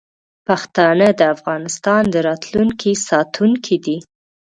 پښتانه 0.47 1.07
د 1.19 1.21
افغانستان 1.35 2.01
د 2.13 2.15
راتلونکي 2.27 2.91
ساتونکي 3.07 3.75
دي. 3.85 3.97